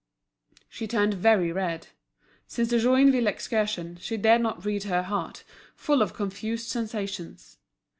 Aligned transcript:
She 0.67 0.87
turned 0.87 1.13
very 1.13 1.51
red. 1.51 1.89
Since 2.47 2.69
the 2.71 2.77
Joinville 2.79 3.27
excursion, 3.27 3.97
she 4.01 4.17
dared 4.17 4.41
not 4.41 4.65
read 4.65 4.85
her 4.85 5.03
heart, 5.03 5.43
full 5.75 6.01
of 6.01 6.15
confused 6.15 6.69
sensations. 6.69 7.59